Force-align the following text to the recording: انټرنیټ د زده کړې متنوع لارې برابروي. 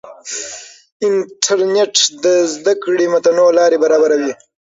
انټرنیټ 1.07 1.95
د 2.23 2.25
زده 2.53 2.73
کړې 2.83 3.05
متنوع 3.13 3.49
لارې 3.59 3.77
برابروي. 3.83 4.33